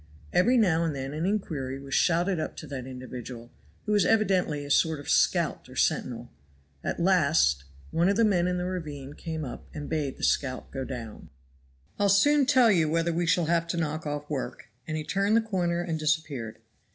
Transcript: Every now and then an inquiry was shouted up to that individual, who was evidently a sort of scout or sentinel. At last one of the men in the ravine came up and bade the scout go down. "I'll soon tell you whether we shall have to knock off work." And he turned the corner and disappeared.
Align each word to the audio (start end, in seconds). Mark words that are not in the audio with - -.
Every 0.33 0.57
now 0.57 0.83
and 0.83 0.95
then 0.95 1.13
an 1.13 1.27
inquiry 1.27 1.79
was 1.79 1.93
shouted 1.93 2.39
up 2.39 2.57
to 2.57 2.65
that 2.65 2.87
individual, 2.87 3.51
who 3.85 3.91
was 3.91 4.03
evidently 4.03 4.65
a 4.65 4.71
sort 4.71 4.99
of 4.99 5.07
scout 5.07 5.69
or 5.69 5.75
sentinel. 5.75 6.31
At 6.83 6.99
last 6.99 7.65
one 7.91 8.09
of 8.09 8.15
the 8.17 8.25
men 8.25 8.47
in 8.47 8.57
the 8.57 8.65
ravine 8.65 9.13
came 9.13 9.45
up 9.45 9.67
and 9.75 9.87
bade 9.87 10.17
the 10.17 10.23
scout 10.23 10.71
go 10.71 10.83
down. 10.85 11.29
"I'll 11.99 12.09
soon 12.09 12.47
tell 12.47 12.71
you 12.71 12.89
whether 12.89 13.13
we 13.13 13.27
shall 13.27 13.45
have 13.45 13.67
to 13.67 13.77
knock 13.77 14.07
off 14.07 14.27
work." 14.27 14.69
And 14.87 14.97
he 14.97 15.03
turned 15.03 15.37
the 15.37 15.41
corner 15.41 15.81
and 15.81 15.99
disappeared. 15.99 16.57